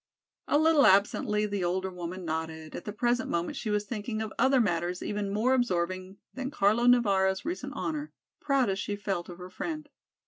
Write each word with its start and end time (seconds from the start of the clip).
A 0.47 0.57
little 0.57 0.87
absently 0.87 1.45
the 1.45 1.63
older 1.63 1.91
woman 1.91 2.25
nodded, 2.25 2.75
at 2.75 2.85
the 2.85 2.91
present 2.91 3.29
moment 3.29 3.55
she 3.55 3.69
was 3.69 3.85
thinking 3.85 4.19
of 4.19 4.33
other 4.39 4.59
matters 4.59 5.03
even 5.03 5.29
more 5.31 5.53
absorbing 5.53 6.17
than 6.33 6.49
Carlo 6.49 6.87
Navara's 6.87 7.45
recent 7.45 7.73
honor, 7.75 8.11
proud 8.39 8.67
as 8.71 8.79
she 8.79 8.95
felt 8.95 9.29
of 9.29 9.37
her 9.37 9.51
friend. 9.51 9.89